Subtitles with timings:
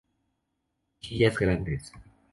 [0.99, 1.93] Mejillas grandes.